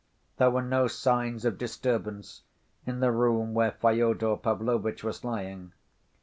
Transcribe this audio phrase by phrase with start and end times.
[0.37, 2.41] There were no signs of disturbance
[2.87, 5.73] in the room where Fyodor Pavlovitch was lying.